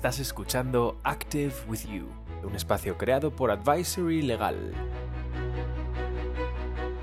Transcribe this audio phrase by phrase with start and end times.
[0.00, 2.08] Estás escuchando Active with You,
[2.42, 4.72] un espacio creado por Advisory Legal.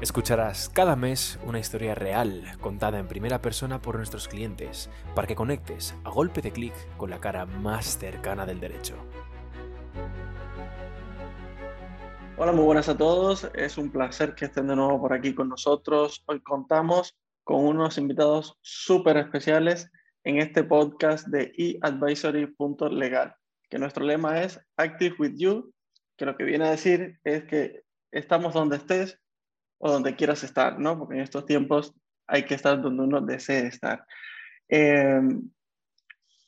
[0.02, 5.36] Escucharás cada mes una historia real contada en primera persona por nuestros clientes para que
[5.36, 8.96] conectes a golpe de clic con la cara más cercana del derecho.
[12.36, 13.48] Hola, muy buenas a todos.
[13.54, 16.24] Es un placer que estén de nuevo por aquí con nosotros.
[16.26, 19.92] Hoy contamos con unos invitados súper especiales
[20.28, 23.34] en este podcast de eadvisory.legal,
[23.70, 25.74] que nuestro lema es Active with You,
[26.18, 29.22] que lo que viene a decir es que estamos donde estés
[29.78, 31.00] o donde quieras estar, ¿no?
[31.00, 31.94] Porque en estos tiempos
[32.28, 34.06] hay que estar donde uno desee estar.
[34.68, 35.50] Em,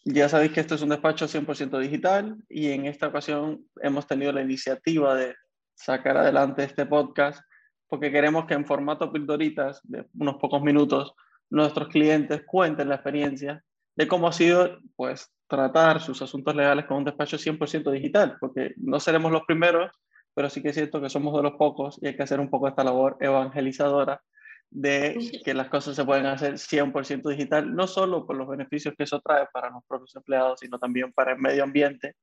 [0.03, 4.33] ya sabéis que esto es un despacho 100% digital y en esta ocasión hemos tenido
[4.33, 5.35] la iniciativa de
[5.73, 7.41] sacar adelante este podcast
[7.87, 11.13] porque queremos que en formato pildoritas de unos pocos minutos
[11.49, 13.63] nuestros clientes cuenten la experiencia
[13.99, 18.73] de cómo ha sido pues, tratar sus asuntos legales con un despacho 100% digital, porque
[18.77, 19.91] no seremos los primeros,
[20.33, 22.49] pero sí que es cierto que somos de los pocos y hay que hacer un
[22.49, 24.21] poco esta labor evangelizadora
[24.69, 29.03] de que las cosas se pueden hacer 100% digital, no solo por los beneficios que
[29.03, 32.15] eso trae para los propios empleados, sino también para el medio ambiente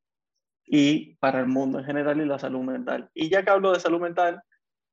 [0.65, 3.11] y para el mundo en general y la salud mental.
[3.13, 4.41] Y ya que hablo de salud mental,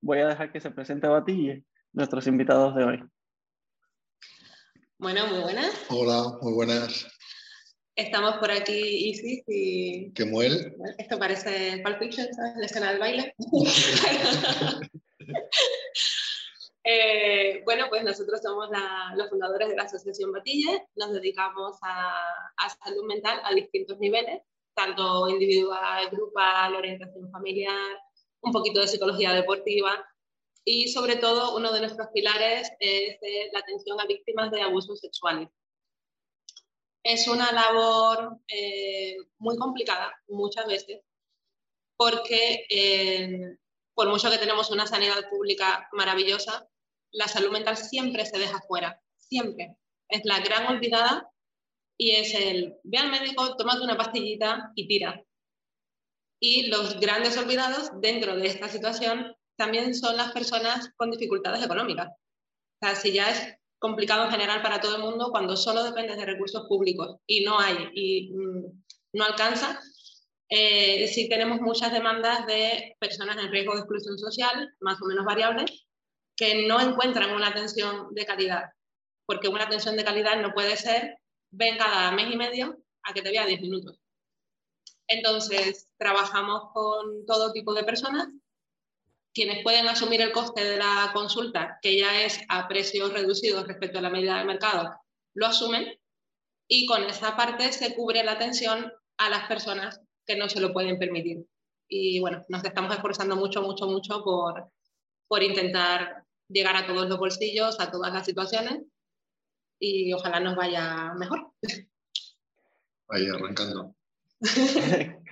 [0.01, 3.03] voy a dejar que se presente a Batille, nuestros invitados de hoy.
[5.03, 5.85] Bueno, muy buenas.
[5.89, 7.05] Hola, muy buenas.
[7.93, 10.13] Estamos por aquí, Isis y...
[10.13, 10.77] Kemuel.
[10.97, 12.53] Esto parece Pulp Fiction, ¿sabes?
[12.55, 13.35] La escena del baile.
[16.85, 20.87] eh, bueno, pues nosotros somos la, los fundadores de la Asociación Batille.
[20.95, 22.23] Nos dedicamos a,
[22.55, 24.41] a, salud mental a distintos niveles,
[24.73, 27.99] tanto individual, grupal, orientación familiar,
[28.39, 30.01] un poquito de psicología deportiva
[30.65, 33.17] y sobre todo uno de nuestros pilares es
[33.51, 35.49] la atención a víctimas de abusos sexuales.
[37.03, 41.01] Es una labor eh, muy complicada muchas veces
[41.97, 43.57] porque eh,
[43.93, 46.67] por mucho que tenemos una sanidad pública maravillosa,
[47.11, 49.75] la salud mental siempre se deja fuera, siempre.
[50.09, 51.29] Es la gran olvidada
[51.97, 55.23] y es el, ve al médico, tómate una pastillita y tira.
[56.39, 62.07] Y los grandes olvidados dentro de esta situación también son las personas con dificultades económicas.
[62.09, 66.17] O sea, si ya es complicado en general para todo el mundo, cuando solo dependes
[66.17, 68.83] de recursos públicos y no hay y mm,
[69.13, 69.79] no alcanza,
[70.49, 75.25] eh, sí tenemos muchas demandas de personas en riesgo de exclusión social, más o menos
[75.25, 75.85] variables,
[76.35, 78.63] que no encuentran una atención de calidad.
[79.25, 81.17] Porque una atención de calidad no puede ser,
[81.51, 83.99] ven cada mes y medio a que te vea 10 minutos.
[85.07, 88.27] Entonces, trabajamos con todo tipo de personas
[89.33, 93.97] quienes pueden asumir el coste de la consulta, que ya es a precios reducidos respecto
[93.99, 94.95] a la medida del mercado,
[95.33, 95.99] lo asumen
[96.67, 100.71] y con esa parte se cubre la atención a las personas que no se lo
[100.71, 101.45] pueden permitir.
[101.87, 104.71] Y bueno, nos estamos esforzando mucho, mucho, mucho por,
[105.27, 108.83] por intentar llegar a todos los bolsillos, a todas las situaciones
[109.79, 111.51] y ojalá nos vaya mejor.
[113.07, 113.95] Vaya arrancando.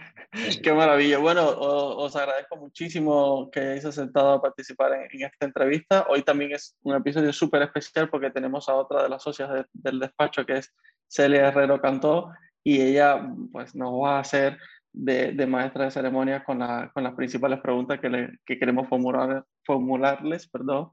[0.63, 1.17] Qué maravilla.
[1.17, 6.05] Bueno, os agradezco muchísimo que hayáis aceptado a participar en, esta entrevista.
[6.09, 9.99] Hoy también es un episodio súper especial porque tenemos a otra de las socias del
[9.99, 10.73] despacho que es
[11.07, 12.29] Celia Herrero Cantó
[12.63, 14.57] y ella pues nos va a hacer
[14.93, 16.59] de, maestra de ceremonias con,
[16.93, 20.47] con, las principales preguntas que, le, que queremos formular, formularles.
[20.47, 20.91] Perdón.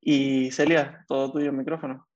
[0.00, 2.06] Y Celia, todo tuyo el micrófono.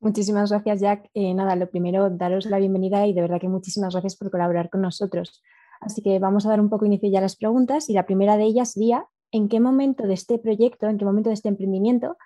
[0.00, 1.08] Muchísimas gracias, Jack.
[1.14, 4.68] Eh, nada, lo primero, daros la bienvenida y de verdad que muchísimas gracias por colaborar
[4.68, 5.42] con nosotros.
[5.84, 8.36] Así que vamos a dar un poco inicio ya a las preguntas y la primera
[8.36, 12.16] de ellas sería, ¿en qué momento de este proyecto, en qué momento de este emprendimiento,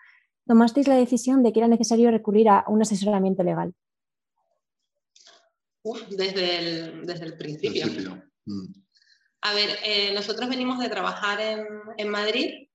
[0.46, 3.74] tomasteis la decisión de que era necesario recurrir a un asesoramiento legal?
[6.10, 7.86] desde, el, desde el principio.
[8.44, 8.66] Mm.
[9.42, 12.68] A ver, eh, nosotros venimos de trabajar en, en Madrid.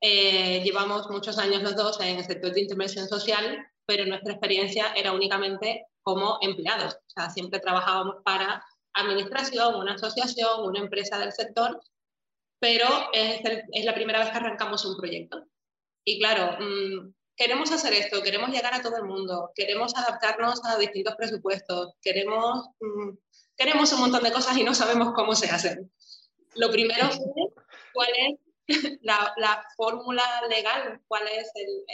[0.00, 4.92] Eh, llevamos muchos años los dos en el sector de intervención social, pero nuestra experiencia
[4.94, 6.94] era únicamente como empleados.
[6.94, 8.62] O sea, siempre trabajábamos para
[8.94, 11.80] administración, una asociación, una empresa del sector,
[12.58, 13.40] pero es,
[13.72, 15.44] es la primera vez que arrancamos un proyecto.
[16.04, 20.78] Y claro, mm, queremos hacer esto, queremos llegar a todo el mundo, queremos adaptarnos a
[20.78, 23.10] distintos presupuestos, queremos, mm,
[23.56, 25.90] queremos un montón de cosas y no sabemos cómo se hacen.
[26.54, 27.20] Lo primero es
[27.92, 28.38] cuál es
[29.02, 31.84] la, la fórmula legal, cuál es el,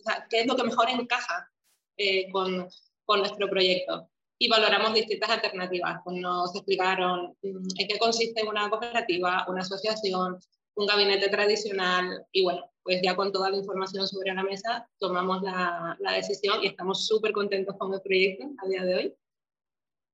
[0.00, 1.50] o sea, qué es lo que mejor encaja
[1.96, 2.68] eh, con,
[3.04, 4.10] con nuestro proyecto
[4.44, 6.00] y valoramos distintas alternativas.
[6.04, 10.38] Pues nos explicaron mm, en qué consiste una cooperativa, una asociación,
[10.74, 15.40] un gabinete tradicional y bueno, pues ya con toda la información sobre la mesa tomamos
[15.42, 19.14] la, la decisión y estamos súper contentos con el proyecto a día de hoy.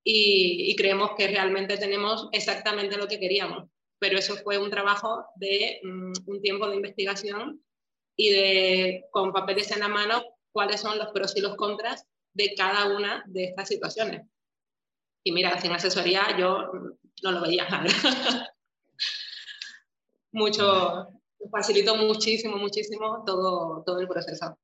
[0.04, 3.68] y, creemos que realmente tenemos exactamente lo que queríamos.
[3.98, 7.60] Pero eso fue un trabajo de mm, un tiempo de investigación
[8.16, 10.22] y de, con papeles en la mano,
[10.52, 14.26] cuáles son los pros y los contras de cada una de estas situaciones.
[15.22, 16.70] Y mira, sin asesoría yo
[17.22, 17.66] no lo veía,
[20.32, 21.08] Mucho,
[21.50, 24.56] facilitó muchísimo, muchísimo todo, todo el proceso.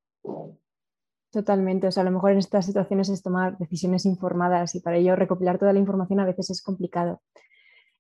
[1.30, 4.96] Totalmente, o sea, a lo mejor en estas situaciones es tomar decisiones informadas y para
[4.96, 7.20] ello recopilar toda la información a veces es complicado.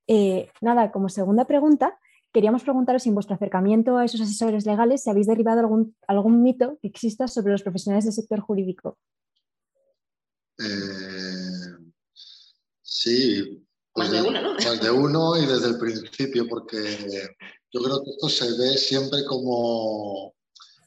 [0.06, 1.98] Eh, nada, como segunda pregunta,
[2.32, 6.42] queríamos preguntaros si en vuestro acercamiento a esos asesores legales si habéis derribado algún, algún
[6.42, 8.98] mito que exista sobre los profesionales del sector jurídico.
[10.58, 11.76] Eh,
[12.82, 13.62] sí.
[13.92, 14.54] Pues más de uno, ¿no?
[14.54, 16.98] Más de uno y desde el principio, porque
[17.72, 20.36] yo creo que esto se ve siempre como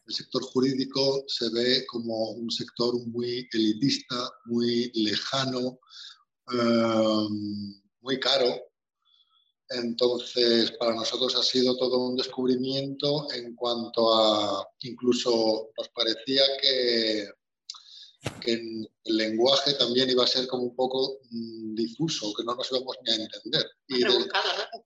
[0.10, 5.80] el sector jurídico se ve como un sector muy elitista, muy lejano,
[6.51, 8.48] em, muy caro.
[9.69, 17.30] Entonces, para nosotros ha sido todo un descubrimiento en cuanto a, incluso nos parecía que,
[18.42, 22.71] que el lenguaje también iba a ser como un poco mm, difuso, que no nos
[22.71, 23.66] íbamos ni a entender.
[23.88, 24.04] Y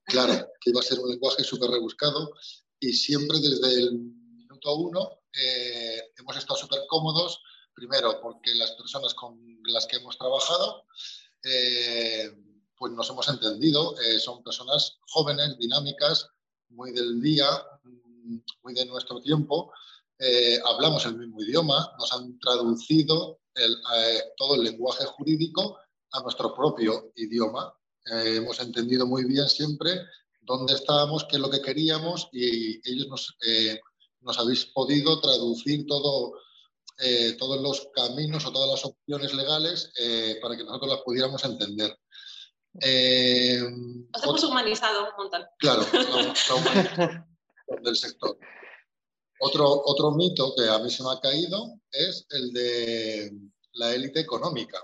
[0.04, 2.32] claro, que iba a ser un lenguaje súper rebuscado.
[2.80, 4.14] Y siempre desde el
[4.72, 7.42] uno, eh, hemos estado súper cómodos,
[7.74, 10.84] primero porque las personas con las que hemos trabajado,
[11.42, 12.30] eh,
[12.76, 16.28] pues nos hemos entendido, eh, son personas jóvenes, dinámicas,
[16.70, 17.46] muy del día,
[18.62, 19.72] muy de nuestro tiempo,
[20.64, 23.40] hablamos el mismo idioma, nos han traducido
[24.36, 25.78] todo el lenguaje jurídico
[26.12, 27.74] a nuestro propio idioma.
[28.06, 30.00] hemos entendido muy bien siempre
[30.40, 33.36] dónde estábamos, qué es lo que queríamos y ellos nos
[34.24, 36.34] nos habéis podido traducir todo,
[36.98, 41.44] eh, todos los caminos o todas las opciones legales eh, para que nosotros las pudiéramos
[41.44, 41.96] entender.
[42.80, 45.44] Eh, hemos humanizado un montón.
[45.58, 47.26] Claro, la,
[47.82, 48.36] del sector.
[49.40, 53.32] Otro, otro mito que a mí se me ha caído es el de
[53.72, 54.78] la élite económica.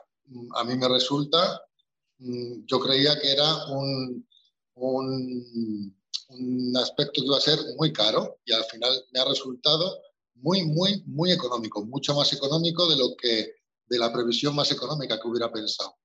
[0.56, 1.62] A mí me resulta,
[2.18, 4.28] mm, yo creía que era un,
[4.74, 5.94] un
[6.30, 10.00] un aspecto que iba a ser muy caro y al final me ha resultado
[10.34, 13.54] muy, muy, muy económico, mucho más económico de lo que
[13.86, 15.96] de la previsión más económica que hubiera pensado.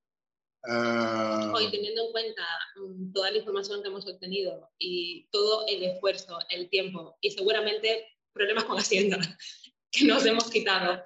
[1.54, 2.42] Hoy, teniendo en cuenta
[2.76, 8.08] mm, toda la información que hemos obtenido y todo el esfuerzo, el tiempo y seguramente
[8.36, 9.18] problemas con Hacienda
[9.92, 11.04] que nos hemos quitado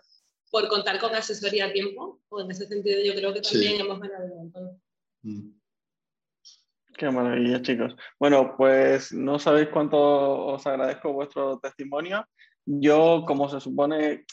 [0.51, 3.99] por contar con asesoría a tiempo, pues en ese sentido yo creo que también hemos
[3.99, 4.81] ganado un montón.
[5.21, 5.59] Mm.
[6.97, 7.95] Qué maravilla, chicos.
[8.19, 12.27] Bueno, pues no sabéis cuánto os agradezco vuestro testimonio.
[12.65, 14.25] Yo, como se supone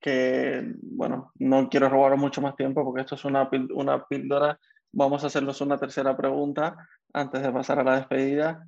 [0.00, 4.58] que, bueno, no quiero robaros mucho más tiempo porque esto es una, una píldora,
[4.92, 6.76] vamos a hacernos una tercera pregunta
[7.12, 8.66] antes de pasar a la despedida.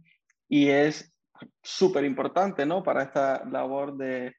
[0.48, 1.12] Y es
[1.62, 2.82] súper importante, ¿no?
[2.82, 4.34] Para esta labor de,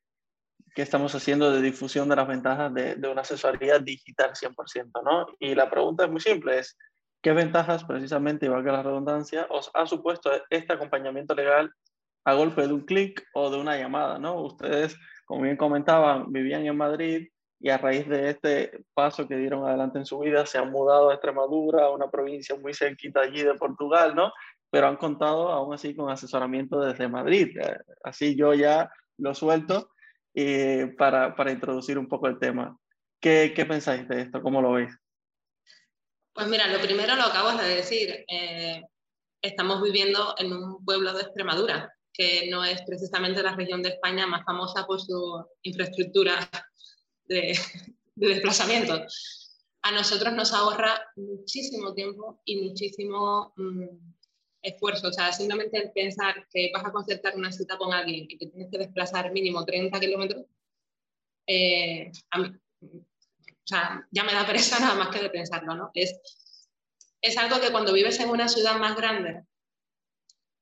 [0.76, 5.28] que estamos haciendo de difusión de las ventajas de, de una asesoría digital 100%, ¿no?
[5.40, 6.78] Y la pregunta es muy simple, es
[7.24, 11.72] ¿Qué ventajas, precisamente, y valga la redundancia, os ha supuesto este acompañamiento legal
[12.26, 14.20] a golpe de un clic o de una llamada?
[14.20, 14.42] ¿no?
[14.42, 17.30] Ustedes, como bien comentaban, vivían en Madrid
[17.62, 21.10] y a raíz de este paso que dieron adelante en su vida se han mudado
[21.10, 24.34] a Extremadura, a una provincia muy cerquita allí de Portugal, ¿no?
[24.74, 27.56] Pero han contado aún así con asesoramiento desde Madrid.
[27.62, 28.90] Eh, así yo ya
[29.20, 29.92] lo suelto
[30.34, 32.76] eh, para, para, introducir un poco el tema.
[33.22, 34.42] ¿Qué, ¿Qué pensáis de esto?
[34.42, 34.90] ¿Cómo lo veis?
[36.34, 38.26] Pues mira, lo primero lo acabo de decir.
[38.28, 38.82] Eh,
[39.44, 44.26] estamos viviendo en un pueblo de Extremadura, que no es precisamente la región de España
[44.26, 46.50] más famosa por su infraestructura
[47.26, 47.56] de,
[48.16, 49.06] desplazamiento.
[49.84, 54.14] A nosotros nos ahorra muchísimo tiempo y muchísimo mm,
[54.64, 55.10] esfuerzo.
[55.10, 58.72] O sea, simplemente pensar que vas a concertar una cita con alguien y que tienes
[58.72, 60.46] que desplazar mínimo 30 kilómetros,
[61.46, 65.92] eh, o sea, ya me da pereza nada más que de pensarlo, ¿no?
[65.94, 66.20] Es,
[67.22, 69.46] es algo que cuando vives en una ciudad más grande,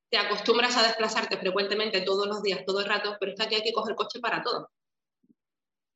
[0.09, 3.55] te acostumbras a desplazarte frecuentemente todos los días, todo el rato, pero es que aquí
[3.55, 4.69] hay que coger coche para todo.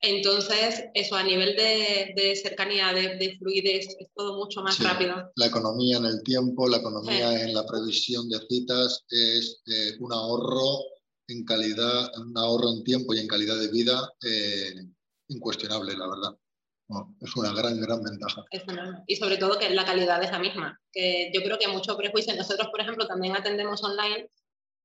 [0.05, 5.31] Entonces, eso a nivel de, de cercanía, de, de, fluidez, es todo mucho más rápido.
[5.35, 10.13] La economía en el tiempo, la economía en la previsión de citas es eh, un
[10.13, 10.79] ahorro
[11.27, 14.73] en calidad, un ahorro en tiempo y en calidad de vida eh,
[15.29, 16.37] incuestionable, la verdad
[17.19, 18.43] es una gran, gran ventaja.
[19.07, 20.79] Y sobre todo que la calidad es la misma.
[20.91, 22.35] Que yo creo que mucho prejuicio.
[22.35, 24.29] Nosotros, por ejemplo, también atendemos online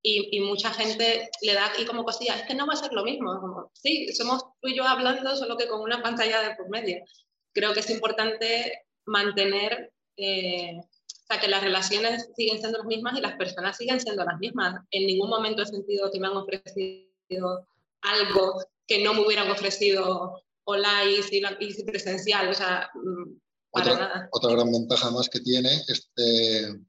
[0.02, 2.92] y, y, mucha gente le da aquí como cosilla, es que no va a ser
[2.92, 3.38] lo mismo.
[3.40, 7.04] Como, sí, somos tú y yo hablando, solo que con una pantalla de por medio.
[7.52, 13.16] Creo que es importante mantener Eh, o sea, que las relaciones siguen siendo las mismas
[13.16, 14.80] y las personas siguen siendo las mismas.
[14.90, 17.66] En ningún momento he sentido que me han ofrecido
[18.02, 21.20] algo que no me hubieran ofrecido online
[21.60, 22.48] y, presencial.
[22.48, 23.38] O sea, mm,
[23.70, 24.28] para otra, nada.
[24.32, 26.80] Otra gran ventaja más que tiene este,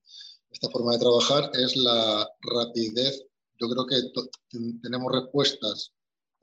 [0.52, 3.24] esta forma de trabajar es la rapidez.
[3.60, 3.96] Yo creo que
[4.82, 5.94] tenemos respuestas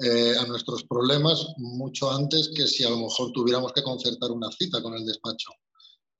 [0.01, 4.51] eh, a nuestros problemas mucho antes que si a lo mejor tuviéramos que concertar una
[4.53, 5.51] cita con el despacho.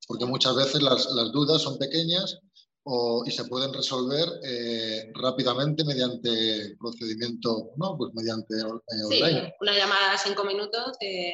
[0.07, 2.39] Porque muchas veces las, las dudas son pequeñas
[2.83, 9.45] o, y se pueden resolver eh, rápidamente mediante procedimiento, no, pues mediante eh, online.
[9.45, 10.97] Sí, una llamada de cinco minutos.
[11.01, 11.33] Eh...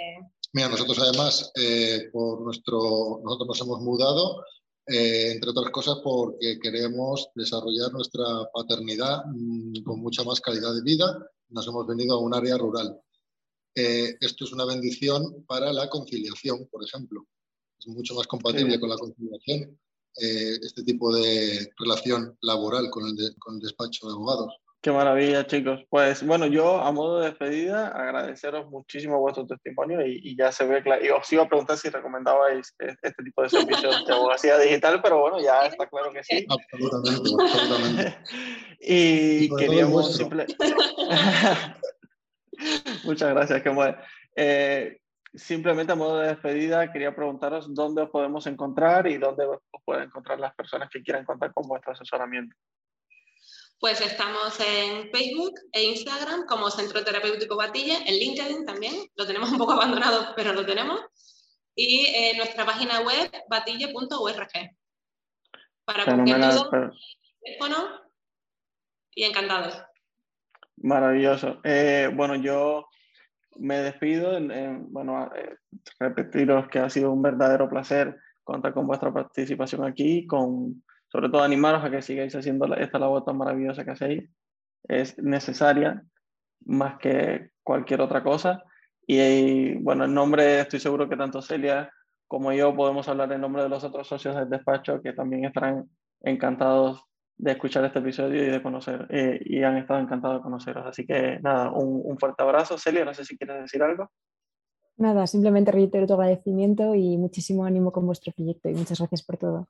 [0.54, 4.44] Mira, nosotros además, eh, por nuestro, nosotros nos hemos mudado,
[4.88, 8.24] entre otras cosas porque queremos desarrollar nuestra
[8.54, 13.00] paternidad mmm, con mucha más calidad de vida nos hemos venido a un área rural.
[13.76, 17.28] Eh, esto es una bendición para la conciliación, por ejemplo.
[17.80, 18.80] Es mucho más compatible sí.
[18.80, 19.80] con la conciliación
[20.18, 24.54] eh, este tipo de relación laboral con el, de, con el despacho de abogados.
[24.86, 25.84] Qué maravilla, chicos.
[25.90, 30.68] Pues bueno, yo a modo de despedida agradeceros muchísimo vuestro testimonio y, y ya se
[30.68, 31.04] ve claro.
[31.04, 35.22] Y os iba a preguntar si recomendabais este tipo de servicios de abogacía digital, pero
[35.22, 36.46] bueno, ya está claro que sí.
[36.48, 38.18] Absolutamente, absolutamente.
[38.80, 40.46] y, queríamos simple...
[43.06, 43.96] Muchas gracias, que
[44.36, 45.00] eh,
[45.34, 50.04] simplemente a modo de despedida quería preguntaros dónde os podemos encontrar y dónde os pueden
[50.04, 52.56] encontrar las personas que quieran contar con vuestro asesoramiento.
[53.80, 59.52] Pues estamos en Facebook e Instagram como Centro Terapéutico Batille, en LinkedIn también, lo tenemos
[59.52, 61.02] un poco abandonado, pero lo tenemos,
[61.76, 64.50] y en nuestra página web batille.org.
[65.84, 66.92] Para cualquier duda,
[67.42, 68.02] teléfono
[69.14, 69.84] y encantados.
[70.78, 71.60] Maravilloso.
[71.64, 72.88] Eh, bueno, yo
[73.58, 75.58] me despido, en, en, bueno, eh,
[76.00, 80.84] repetiros que ha sido un verdadero placer contar con vuestra participación aquí, con
[81.16, 84.30] sobre todo animaros a que sigáis haciendo esta labor tan maravillosa que hacéis.
[84.84, 86.04] Es necesaria
[86.66, 88.62] más que cualquier otra cosa.
[89.08, 91.90] Y, bueno, en nombre, estoy seguro que tanto Celia
[92.28, 95.90] como yo podemos hablar en nombre de los otros socios del despacho que también estarán
[96.20, 97.02] encantados
[97.38, 100.86] de escuchar este episodio y de conocer, eh, y han estado encantados de conoceros.
[100.86, 102.78] Así que nada, un, un fuerte abrazo.
[102.78, 104.12] Celia, no sé si quieres decir algo.
[104.98, 109.38] Nada, simplemente reitero tu agradecimiento y muchísimo ánimo con vuestro proyecto y muchas gracias por
[109.38, 109.70] todo.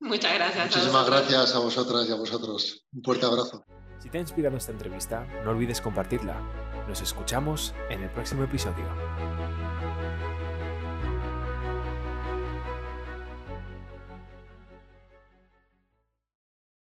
[0.00, 0.66] Muchas gracias.
[0.66, 2.84] Muchísimas gracias a vosotras y a vosotros.
[2.92, 3.64] Un fuerte abrazo.
[3.98, 6.38] Si te ha inspirado esta entrevista, no olvides compartirla.
[6.86, 8.84] Nos escuchamos en el próximo episodio.